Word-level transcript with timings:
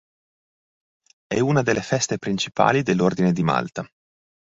E' 1.27 1.41
una 1.41 1.61
delle 1.61 1.83
feste 1.83 2.17
principali 2.17 2.81
dell'Ordine 2.81 3.31
di 3.33 3.43
Malta. 3.43 3.87